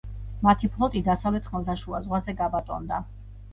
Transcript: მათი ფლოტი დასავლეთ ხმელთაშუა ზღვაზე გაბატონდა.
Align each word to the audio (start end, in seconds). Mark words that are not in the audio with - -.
მათი 0.45 0.69
ფლოტი 0.77 1.03
დასავლეთ 1.09 1.51
ხმელთაშუა 1.53 2.01
ზღვაზე 2.09 2.37
გაბატონდა. 2.43 3.01